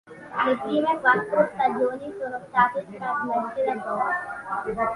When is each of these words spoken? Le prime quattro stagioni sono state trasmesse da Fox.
Le 0.47 0.55
prime 0.63 0.99
quattro 0.99 1.51
stagioni 1.53 2.11
sono 2.19 2.41
state 2.49 2.83
trasmesse 2.89 3.73
da 3.75 4.63
Fox. 4.63 4.79